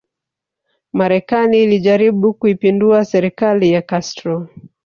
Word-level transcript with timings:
Marekani 0.93 1.63
ilijaribu 1.63 2.33
kuipindua 2.33 3.05
serikali 3.05 3.71
ya 3.71 3.81
Castro 3.81 4.49